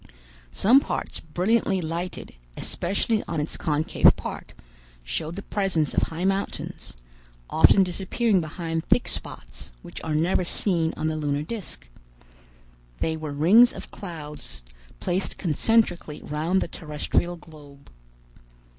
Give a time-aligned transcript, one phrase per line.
[0.51, 4.55] Some parts brilliantly lighted, especially on its concave part,
[5.03, 6.95] showed the presence of high mountains,
[7.51, 11.87] often disappearing behind thick spots, which are never seen on the lunar disc.
[12.99, 14.63] They were rings of clouds
[14.99, 17.91] placed concentrically round the terrestrial globe.